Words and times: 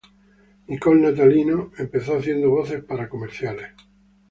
Nicole 0.67 0.99
Natalino 0.99 1.69
empezó 1.77 2.17
haciendo 2.17 2.49
voces 2.49 2.83
para 2.83 3.07
comerciales. 3.07 3.71